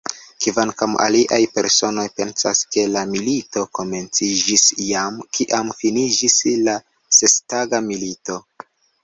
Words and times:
Kvankam 0.43 0.93
aliaj 1.01 1.37
personoj 1.57 2.05
pensas, 2.21 2.61
ke 2.75 2.85
la 2.93 3.03
milito 3.11 3.65
komenciĝis 3.81 4.65
jam, 4.87 5.21
kiam 5.39 5.71
finiĝis 5.83 6.41
la 6.65 6.77
Sestaga 7.21 7.85
Milito. 7.93 8.41